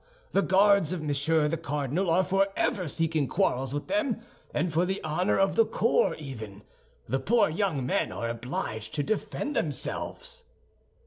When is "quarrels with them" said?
3.27-4.19